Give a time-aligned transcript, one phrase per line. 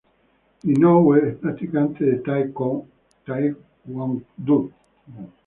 [0.63, 4.71] Inoue es practicante de Tae Kwon Do.